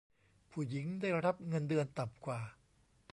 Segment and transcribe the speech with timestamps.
[0.51, 2.39] ผู้หญิงได้รับเงินเดือนต่ำกว่า